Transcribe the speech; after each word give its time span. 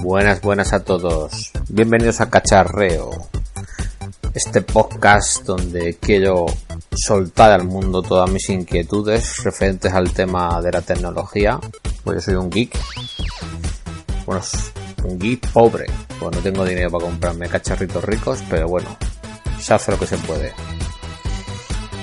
Buenas, 0.00 0.40
buenas 0.40 0.72
a 0.72 0.84
todos. 0.84 1.50
Bienvenidos 1.68 2.20
a 2.20 2.30
Cacharreo. 2.30 3.10
Este 4.32 4.62
podcast 4.62 5.44
donde 5.44 5.96
quiero 6.00 6.46
soltar 6.94 7.50
al 7.50 7.64
mundo 7.64 8.00
todas 8.00 8.30
mis 8.30 8.48
inquietudes 8.48 9.42
referentes 9.42 9.92
al 9.92 10.12
tema 10.12 10.62
de 10.62 10.70
la 10.70 10.82
tecnología. 10.82 11.58
Pues 12.04 12.18
yo 12.18 12.20
soy 12.20 12.34
un 12.36 12.48
geek. 12.48 12.78
Bueno, 14.24 14.40
un 15.02 15.18
geek 15.18 15.48
pobre. 15.48 15.86
Pues 16.20 16.36
no 16.36 16.42
tengo 16.42 16.64
dinero 16.64 16.92
para 16.92 17.04
comprarme 17.06 17.48
cacharritos 17.48 18.04
ricos, 18.04 18.38
pero 18.48 18.68
bueno, 18.68 18.96
se 19.58 19.74
hace 19.74 19.90
lo 19.90 19.98
que 19.98 20.06
se 20.06 20.18
puede. 20.18 20.52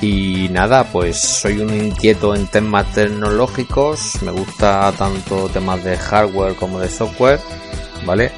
Y 0.01 0.49
nada, 0.51 0.83
pues 0.91 1.17
soy 1.17 1.59
un 1.59 1.73
inquieto 1.73 2.35
en 2.35 2.47
temas 2.47 2.93
tecnológicos, 2.93 4.21
me 4.21 4.31
gusta 4.31 4.93
tanto 4.97 5.47
temas 5.49 5.83
de 5.83 5.97
hardware 5.97 6.55
como 6.55 6.79
de 6.79 6.89
software, 6.89 7.39
¿vale? 8.03 8.31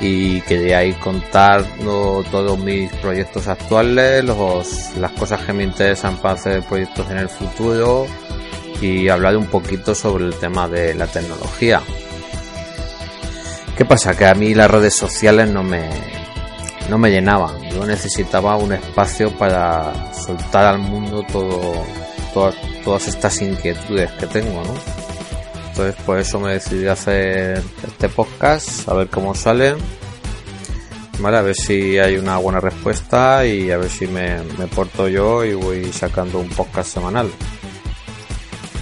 Y 0.00 0.40
quería 0.42 0.84
ir 0.84 0.96
contando 0.96 2.24
todos 2.30 2.58
mis 2.58 2.90
proyectos 2.94 3.46
actuales, 3.46 4.24
los, 4.24 4.96
las 4.96 5.12
cosas 5.12 5.40
que 5.42 5.52
me 5.52 5.64
interesan 5.64 6.16
para 6.16 6.34
hacer 6.34 6.62
proyectos 6.62 7.10
en 7.10 7.18
el 7.18 7.28
futuro 7.28 8.06
y 8.80 9.08
hablar 9.08 9.36
un 9.36 9.46
poquito 9.46 9.94
sobre 9.94 10.24
el 10.24 10.34
tema 10.34 10.68
de 10.68 10.94
la 10.94 11.06
tecnología. 11.06 11.80
¿Qué 13.76 13.84
pasa? 13.84 14.16
Que 14.16 14.26
a 14.26 14.34
mí 14.34 14.54
las 14.54 14.70
redes 14.70 14.94
sociales 14.94 15.48
no 15.48 15.62
me, 15.62 15.88
no 16.90 16.98
me 16.98 17.10
llenaban. 17.10 17.62
Yo 17.70 17.86
necesitaba 17.86 18.56
un 18.56 18.72
espacio 18.72 19.30
para 19.38 20.12
soltar 20.12 20.66
al 20.66 20.78
mundo 20.78 21.24
todas 22.84 23.08
estas 23.08 23.40
inquietudes 23.40 24.10
que 24.12 24.26
tengo, 24.26 24.62
¿no? 24.62 24.74
Entonces 25.72 25.96
por 26.04 26.18
eso 26.18 26.38
me 26.38 26.52
decidí 26.52 26.86
a 26.86 26.92
hacer 26.92 27.62
este 27.82 28.10
podcast, 28.10 28.86
a 28.90 28.94
ver 28.94 29.08
cómo 29.08 29.34
sale. 29.34 29.74
Vale, 31.18 31.38
a 31.38 31.42
ver 31.42 31.54
si 31.54 31.98
hay 31.98 32.16
una 32.16 32.36
buena 32.36 32.60
respuesta 32.60 33.46
y 33.46 33.70
a 33.70 33.78
ver 33.78 33.88
si 33.88 34.06
me, 34.06 34.42
me 34.58 34.66
porto 34.66 35.08
yo 35.08 35.42
y 35.46 35.54
voy 35.54 35.90
sacando 35.90 36.40
un 36.40 36.50
podcast 36.50 36.92
semanal. 36.92 37.30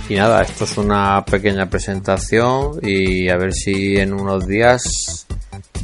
Y 0.09 0.17
nada, 0.17 0.43
esto 0.43 0.65
es 0.65 0.77
una 0.79 1.25
pequeña 1.25 1.71
presentación 1.71 2.81
y 2.83 3.29
a 3.29 3.37
ver 3.37 3.53
si 3.53 3.97
en 3.97 4.13
unos 4.13 4.49
días 4.49 5.29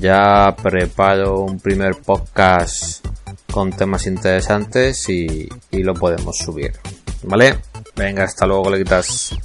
ya 0.00 0.56
preparo 0.60 1.42
un 1.42 1.60
primer 1.60 1.94
podcast 1.98 3.06
con 3.52 3.70
temas 3.70 4.08
interesantes 4.08 5.08
y, 5.08 5.48
y 5.70 5.82
lo 5.84 5.94
podemos 5.94 6.36
subir. 6.36 6.72
¿Vale? 7.22 7.58
Venga, 7.94 8.24
hasta 8.24 8.44
luego, 8.44 8.64
coleguitas. 8.64 9.36